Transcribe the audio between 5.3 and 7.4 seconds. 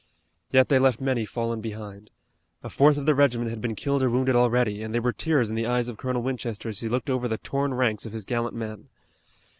in the eyes of Colonel Winchester as he looked over the